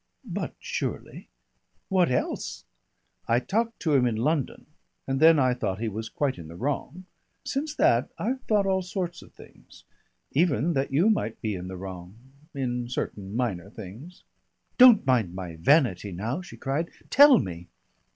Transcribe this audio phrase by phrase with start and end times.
[0.25, 1.29] "But surely!
[1.87, 2.65] what else?"
[3.27, 4.65] "I talked to him in London
[5.05, 7.05] and then I thought he was quite in the wrong.
[7.45, 9.83] Since that I've thought all sorts of things
[10.31, 12.17] even that you might be in the wrong.
[12.55, 14.23] In certain minor things."
[14.79, 16.89] "Don't mind my vanity now," she cried.
[17.11, 17.67] "Tell me."